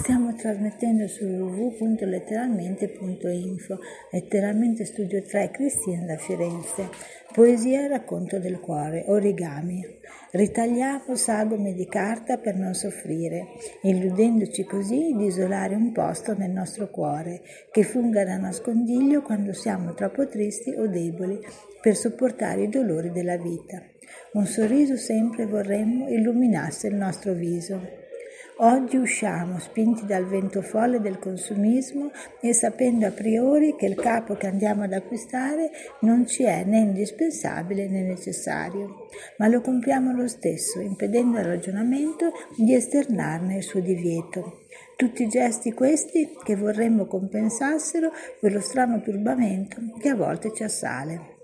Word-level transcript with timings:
Stiamo 0.00 0.32
trasmettendo 0.36 1.08
su 1.08 1.24
www.letteralmente.info, 1.24 3.80
letteralmente 4.12 4.84
studio 4.84 5.20
3 5.20 5.50
Cristina 5.50 6.04
da 6.04 6.16
Firenze. 6.16 6.88
Poesia 7.32 7.80
e 7.80 7.88
racconto 7.88 8.38
del 8.38 8.60
cuore, 8.60 9.02
origami. 9.08 9.84
Ritagliamo 10.30 11.16
sagome 11.16 11.74
di 11.74 11.88
carta 11.88 12.36
per 12.36 12.54
non 12.54 12.74
soffrire, 12.74 13.48
illudendoci 13.82 14.62
così 14.62 15.16
di 15.16 15.26
isolare 15.26 15.74
un 15.74 15.90
posto 15.90 16.32
nel 16.36 16.52
nostro 16.52 16.90
cuore, 16.90 17.42
che 17.72 17.82
funga 17.82 18.24
da 18.24 18.36
nascondiglio 18.36 19.22
quando 19.22 19.52
siamo 19.52 19.94
troppo 19.94 20.28
tristi 20.28 20.76
o 20.76 20.86
deboli 20.86 21.40
per 21.82 21.96
sopportare 21.96 22.62
i 22.62 22.68
dolori 22.68 23.10
della 23.10 23.36
vita. 23.36 23.82
Un 24.34 24.46
sorriso 24.46 24.96
sempre 24.96 25.46
vorremmo 25.46 26.08
illuminasse 26.08 26.86
il 26.86 26.94
nostro 26.94 27.32
viso. 27.32 28.06
Oggi 28.60 28.96
usciamo 28.96 29.60
spinti 29.60 30.04
dal 30.04 30.26
vento 30.26 30.62
folle 30.62 31.00
del 31.00 31.20
consumismo 31.20 32.10
e 32.40 32.52
sapendo 32.52 33.06
a 33.06 33.12
priori 33.12 33.76
che 33.76 33.86
il 33.86 33.94
capo 33.94 34.34
che 34.34 34.48
andiamo 34.48 34.82
ad 34.82 34.92
acquistare 34.92 35.70
non 36.00 36.26
ci 36.26 36.42
è 36.42 36.64
né 36.64 36.78
indispensabile 36.78 37.86
né 37.86 38.02
necessario, 38.02 39.06
ma 39.36 39.46
lo 39.46 39.60
compriamo 39.60 40.12
lo 40.12 40.26
stesso, 40.26 40.80
impedendo 40.80 41.38
al 41.38 41.44
ragionamento 41.44 42.32
di 42.56 42.74
esternarne 42.74 43.58
il 43.58 43.62
suo 43.62 43.78
divieto. 43.78 44.62
Tutti 44.96 45.28
gesti 45.28 45.72
questi 45.72 46.36
che 46.42 46.56
vorremmo 46.56 47.06
compensassero 47.06 48.10
quello 48.40 48.60
strano 48.60 49.00
turbamento 49.00 49.76
che 50.00 50.08
a 50.08 50.16
volte 50.16 50.52
ci 50.52 50.64
assale. 50.64 51.37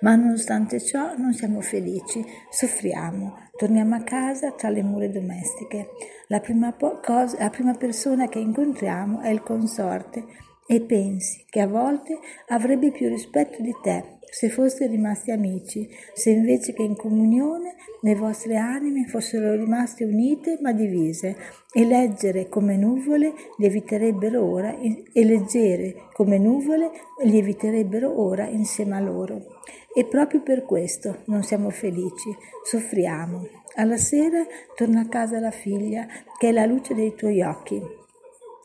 Ma 0.00 0.14
nonostante 0.14 0.80
ciò 0.80 1.16
non 1.16 1.32
siamo 1.32 1.60
felici, 1.60 2.24
soffriamo, 2.50 3.48
torniamo 3.56 3.94
a 3.94 4.02
casa 4.02 4.52
tra 4.52 4.68
le 4.68 4.82
mura 4.82 5.08
domestiche. 5.08 5.90
La 6.28 6.40
prima, 6.40 6.72
po- 6.72 7.00
cosa, 7.00 7.38
la 7.38 7.50
prima 7.50 7.74
persona 7.74 8.28
che 8.28 8.38
incontriamo 8.38 9.20
è 9.20 9.28
il 9.28 9.42
consorte 9.42 10.24
e 10.66 10.80
pensi 10.80 11.44
che 11.48 11.60
a 11.60 11.66
volte 11.66 12.18
avrebbe 12.48 12.92
più 12.92 13.08
rispetto 13.08 13.60
di 13.60 13.74
te 13.82 14.18
se 14.30 14.48
foste 14.48 14.86
rimasti 14.86 15.30
amici, 15.30 15.88
se 16.14 16.30
invece 16.30 16.72
che 16.72 16.82
in 16.82 16.96
comunione 16.96 17.74
le 18.02 18.14
vostre 18.14 18.56
anime 18.56 19.06
fossero 19.06 19.52
rimaste 19.54 20.04
unite 20.04 20.58
ma 20.60 20.72
divise, 20.72 21.36
e 21.72 21.84
leggere 21.84 22.48
come 22.48 22.76
nuvole 22.76 23.32
lieviterebbero 23.58 24.42
ora, 24.42 24.76
e 24.78 25.24
leggere 25.24 26.08
come 26.12 26.38
nuvole 26.38 26.90
lieviterebbero 27.22 28.20
ora 28.20 28.46
insieme 28.46 28.96
a 28.96 29.00
loro. 29.00 29.60
E 29.94 30.04
proprio 30.04 30.42
per 30.42 30.64
questo 30.64 31.22
non 31.26 31.42
siamo 31.42 31.70
felici, 31.70 32.34
soffriamo. 32.64 33.46
Alla 33.74 33.96
sera 33.96 34.44
torna 34.74 35.00
a 35.00 35.08
casa 35.08 35.40
la 35.40 35.50
figlia, 35.50 36.06
che 36.38 36.48
è 36.48 36.52
la 36.52 36.66
luce 36.66 36.94
dei 36.94 37.14
tuoi 37.14 37.42
occhi. 37.42 37.99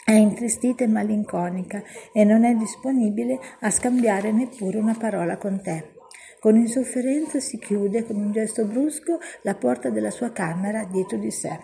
È 0.08 0.12
intristita 0.12 0.84
e 0.84 0.88
malinconica 0.88 1.82
e 2.14 2.24
non 2.24 2.44
è 2.44 2.54
disponibile 2.54 3.40
a 3.62 3.72
scambiare 3.72 4.32
neppure 4.32 4.78
una 4.78 4.94
parola 4.94 5.38
con 5.38 5.60
te. 5.64 5.96
Con 6.40 6.58
insofferenza 6.58 7.40
si 7.40 7.58
chiude 7.58 8.06
con 8.06 8.18
un 8.18 8.32
gesto 8.32 8.66
brusco 8.66 9.18
la 9.42 9.56
porta 9.56 9.90
della 9.90 10.12
sua 10.12 10.32
camera 10.32 10.84
dietro 10.84 11.18
di 11.18 11.32
sé. 11.32 11.60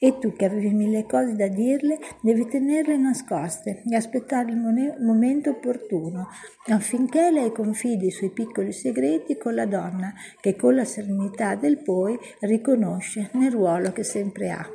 E 0.00 0.18
tu 0.18 0.32
che 0.32 0.46
avevi 0.46 0.74
mille 0.74 1.06
cose 1.06 1.36
da 1.36 1.46
dirle, 1.46 2.00
devi 2.22 2.48
tenerle 2.48 2.96
nascoste 2.96 3.84
e 3.88 3.94
aspettare 3.94 4.50
il 4.50 4.96
momento 5.00 5.50
opportuno, 5.50 6.26
affinché 6.66 7.30
lei 7.30 7.52
confidi 7.52 8.08
i 8.08 8.10
suoi 8.10 8.30
piccoli 8.30 8.72
segreti 8.72 9.38
con 9.38 9.54
la 9.54 9.64
donna 9.64 10.12
che 10.40 10.56
con 10.56 10.74
la 10.74 10.84
serenità 10.84 11.54
del 11.54 11.78
poi 11.78 12.18
riconosce 12.40 13.30
nel 13.34 13.52
ruolo 13.52 13.92
che 13.92 14.02
sempre 14.02 14.50
ha. 14.50 14.68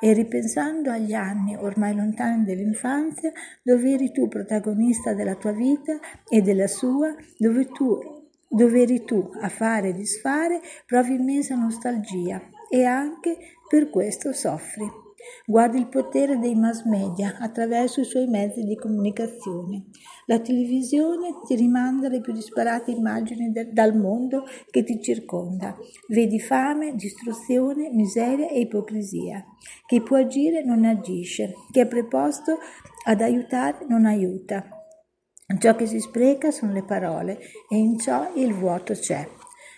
E 0.00 0.12
ripensando 0.12 0.90
agli 0.90 1.12
anni 1.12 1.56
ormai 1.56 1.94
lontani 1.94 2.44
dell'infanzia, 2.44 3.32
dove 3.62 3.92
eri 3.92 4.12
tu 4.12 4.28
protagonista 4.28 5.14
della 5.14 5.34
tua 5.34 5.52
vita 5.52 5.98
e 6.28 6.40
della 6.40 6.68
sua, 6.68 7.14
dove 7.36 7.66
tu 7.66 8.16
dove 8.50 8.80
eri 8.80 9.04
tu 9.04 9.30
a 9.42 9.48
fare 9.50 9.88
e 9.88 9.92
disfare, 9.92 10.60
provi 10.86 11.14
immensa 11.14 11.54
nostalgia 11.54 12.40
e 12.70 12.84
anche 12.84 13.36
per 13.68 13.90
questo 13.90 14.32
soffri. 14.32 15.07
Guardi 15.46 15.78
il 15.78 15.88
potere 15.88 16.38
dei 16.38 16.54
mass 16.54 16.84
media 16.84 17.36
attraverso 17.38 18.00
i 18.00 18.04
suoi 18.04 18.26
mezzi 18.26 18.62
di 18.62 18.76
comunicazione. 18.76 19.86
La 20.26 20.40
televisione 20.40 21.40
ti 21.46 21.54
rimanda 21.54 22.08
le 22.08 22.20
più 22.20 22.32
disparate 22.32 22.90
immagini 22.90 23.50
de- 23.50 23.72
dal 23.72 23.96
mondo 23.96 24.44
che 24.70 24.84
ti 24.84 25.00
circonda. 25.00 25.76
Vedi 26.08 26.38
fame, 26.38 26.94
distruzione, 26.94 27.90
miseria 27.90 28.48
e 28.48 28.60
ipocrisia. 28.60 29.44
Chi 29.86 30.02
può 30.02 30.18
agire 30.18 30.62
non 30.62 30.84
agisce, 30.84 31.54
chi 31.70 31.80
è 31.80 31.86
preposto 31.86 32.58
ad 33.04 33.20
aiutare 33.20 33.86
non 33.88 34.04
aiuta. 34.04 34.68
Ciò 35.58 35.74
che 35.74 35.86
si 35.86 35.98
spreca 35.98 36.50
sono 36.50 36.72
le 36.72 36.84
parole 36.84 37.38
e 37.70 37.76
in 37.76 37.98
ciò 37.98 38.32
il 38.34 38.52
vuoto 38.52 38.92
c'è. 38.92 39.26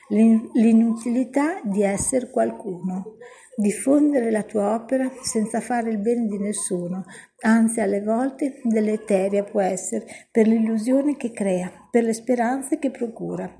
L'inutilità 0.09 1.61
di 1.63 1.85
essere 1.85 2.29
qualcuno. 2.29 3.15
Diffondere 3.61 4.31
la 4.31 4.43
tua 4.43 4.75
opera 4.75 5.13
senza 5.21 5.61
fare 5.61 5.91
il 5.91 5.99
bene 5.99 6.25
di 6.25 6.39
nessuno, 6.39 7.05
anzi 7.41 7.81
alle 7.81 8.01
volte 8.01 8.63
deleteria 8.65 9.45
può 9.45 9.61
essere 9.61 10.07
per 10.31 10.47
l'illusione 10.47 11.19
che 11.19 11.31
crea, 11.31 11.71
per 11.91 12.05
le 12.05 12.15
speranze 12.15 12.79
che 12.79 12.91
procura. 12.91 13.55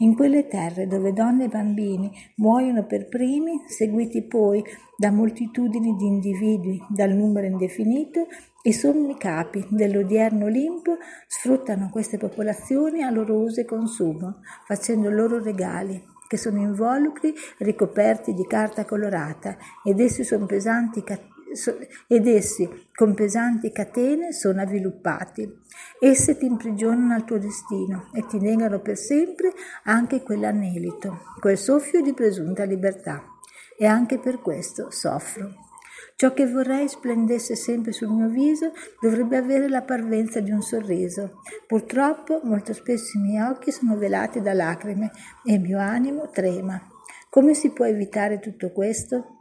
In 0.00 0.14
quelle 0.14 0.46
terre 0.46 0.86
dove 0.86 1.14
donne 1.14 1.44
e 1.44 1.48
bambini 1.48 2.12
muoiono 2.36 2.84
per 2.84 3.08
primi, 3.08 3.62
seguiti 3.66 4.24
poi 4.24 4.62
da 4.94 5.10
moltitudini 5.10 5.96
di 5.96 6.04
individui 6.04 6.78
dal 6.90 7.12
numero 7.12 7.46
indefinito, 7.46 8.26
i 8.64 8.74
sommi 8.74 9.16
capi 9.16 9.66
dell'odierno 9.70 10.44
Olimpo 10.44 10.98
sfruttano 11.26 11.88
queste 11.90 12.18
popolazioni 12.18 13.02
a 13.02 13.08
loro 13.08 13.38
uso 13.38 13.62
e 13.62 13.64
consumo, 13.64 14.40
facendo 14.66 15.08
loro 15.08 15.42
regali, 15.42 16.14
che 16.26 16.36
sono 16.36 16.60
involucri 16.60 17.34
ricoperti 17.58 18.34
di 18.34 18.46
carta 18.46 18.84
colorata 18.84 19.56
ed 19.84 20.00
essi, 20.00 20.24
pesanti, 20.46 21.04
ed 22.06 22.26
essi 22.26 22.88
con 22.94 23.14
pesanti 23.14 23.72
catene 23.72 24.32
sono 24.32 24.60
avviluppati. 24.60 25.62
Esse 26.00 26.36
ti 26.36 26.46
imprigionano 26.46 27.14
al 27.14 27.24
tuo 27.24 27.38
destino 27.38 28.10
e 28.12 28.26
ti 28.26 28.38
negano 28.38 28.80
per 28.80 28.96
sempre 28.96 29.52
anche 29.84 30.22
quell'anelito, 30.22 31.20
quel 31.40 31.58
soffio 31.58 32.02
di 32.02 32.12
presunta 32.12 32.64
libertà. 32.64 33.22
E 33.78 33.84
anche 33.84 34.18
per 34.18 34.40
questo 34.40 34.90
soffro. 34.90 35.52
Ciò 36.14 36.32
che 36.32 36.46
vorrei 36.46 36.88
splendesse 36.88 37.56
sempre 37.56 37.92
sul 37.92 38.08
mio 38.08 38.28
viso 38.28 38.72
dovrebbe 39.00 39.36
avere 39.36 39.68
la 39.68 39.82
parvenza 39.82 40.40
di 40.40 40.50
un 40.50 40.62
sorriso. 40.62 41.40
Purtroppo 41.66 42.40
molto 42.44 42.72
spesso 42.72 43.18
i 43.18 43.20
miei 43.22 43.42
occhi 43.42 43.72
sono 43.72 43.96
velati 43.96 44.40
da 44.40 44.52
lacrime 44.52 45.10
e 45.44 45.54
il 45.54 45.60
mio 45.60 45.78
animo 45.78 46.30
trema. 46.30 46.80
Come 47.28 47.54
si 47.54 47.70
può 47.72 47.84
evitare 47.84 48.38
tutto 48.38 48.70
questo? 48.70 49.32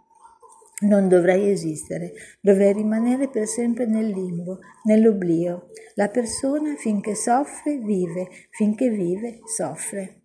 Non 0.77 1.07
dovrei 1.07 1.49
esistere, 1.49 2.11
dovrei 2.41 2.73
rimanere 2.73 3.29
per 3.29 3.47
sempre 3.47 3.85
nel 3.85 4.07
limbo, 4.07 4.59
nell'oblio. 4.83 5.69
La 5.93 6.09
persona 6.09 6.75
finché 6.75 7.15
soffre 7.15 7.77
vive, 7.77 8.27
finché 8.49 8.89
vive 8.89 9.39
soffre. 9.45 10.23